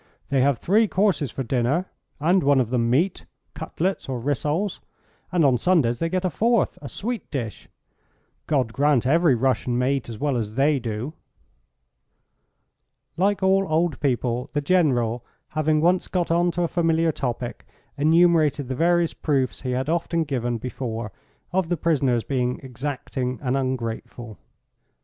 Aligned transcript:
"They 0.29 0.41
have 0.41 0.57
three 0.57 0.87
courses 0.87 1.29
for 1.29 1.43
dinner 1.43 1.85
and 2.19 2.41
one 2.41 2.59
of 2.59 2.71
them 2.71 2.89
meat 2.89 3.27
cutlets, 3.53 4.09
or 4.09 4.19
rissoles; 4.19 4.79
and 5.31 5.45
on 5.45 5.59
Sundays 5.59 5.99
they 5.99 6.09
get 6.09 6.25
a 6.25 6.29
fourth 6.31 6.79
a 6.81 6.89
sweet 6.89 7.29
dish. 7.29 7.69
God 8.47 8.73
grant 8.73 9.05
every 9.05 9.35
Russian 9.35 9.77
may 9.77 9.97
eat 9.97 10.09
as 10.09 10.17
well 10.17 10.37
as 10.37 10.55
they 10.55 10.79
do." 10.79 11.13
Like 13.15 13.43
all 13.43 13.67
old 13.69 13.99
people, 13.99 14.49
the 14.53 14.59
General, 14.61 15.23
having 15.49 15.81
once 15.81 16.07
got 16.07 16.31
on 16.31 16.49
to 16.53 16.63
a 16.63 16.67
familiar 16.67 17.11
topic, 17.11 17.63
enumerated 17.95 18.69
the 18.69 18.75
various 18.75 19.13
proofs 19.13 19.61
he 19.61 19.69
had 19.73 19.87
often 19.87 20.23
given 20.23 20.57
before 20.57 21.11
of 21.51 21.69
the 21.69 21.77
prisoners 21.77 22.23
being 22.23 22.59
exacting 22.63 23.37
and 23.43 23.55
ungrateful. 23.55 24.39